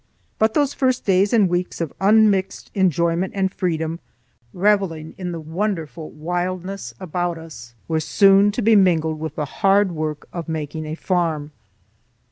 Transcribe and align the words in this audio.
But 0.39 0.55
those 0.55 0.73
first 0.73 1.05
days 1.05 1.31
and 1.31 1.47
weeks 1.47 1.79
of 1.79 1.93
unmixed 2.01 2.71
enjoyment 2.73 3.33
and 3.35 3.53
freedom, 3.53 3.99
reveling 4.51 5.13
in 5.15 5.31
the 5.31 5.39
wonderful 5.39 6.09
wildness 6.09 6.91
about 6.99 7.37
us, 7.37 7.75
were 7.87 7.99
soon 7.99 8.51
to 8.53 8.63
be 8.63 8.75
mingled 8.75 9.19
with 9.19 9.35
the 9.35 9.45
hard 9.45 9.91
work 9.91 10.27
of 10.33 10.49
making 10.49 10.87
a 10.87 10.95
farm. 10.95 11.51